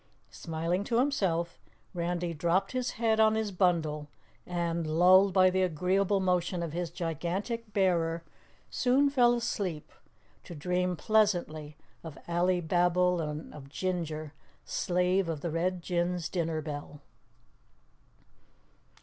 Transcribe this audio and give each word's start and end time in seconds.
Smiling 0.31 0.83
to 0.85 0.97
himself, 0.97 1.59
Randy 1.93 2.33
dropped 2.33 2.71
his 2.71 2.93
head 2.93 3.19
on 3.19 3.35
his 3.35 3.51
bundle, 3.51 4.07
and 4.47 4.87
lulled 4.87 5.31
by 5.31 5.51
the 5.51 5.61
agreeable 5.61 6.19
motion 6.19 6.63
of 6.63 6.73
his 6.73 6.89
gigantic 6.89 7.71
bearer, 7.71 8.23
soon 8.71 9.11
fell 9.11 9.35
asleep, 9.35 9.91
to 10.43 10.55
dream 10.55 10.95
pleasantly 10.95 11.77
of 12.03 12.17
Alibabble 12.27 13.21
and 13.21 13.53
of 13.53 13.69
Ginger, 13.69 14.33
slave 14.65 15.29
of 15.29 15.41
the 15.41 15.51
Red 15.51 15.83
Jinn's 15.83 16.29
dinner 16.29 16.63
bell. 16.63 17.01